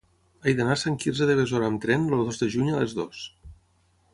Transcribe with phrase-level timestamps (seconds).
[0.45, 2.97] He d'anar a Sant Quirze de Besora amb tren el dos de juny a les
[3.01, 3.21] dues.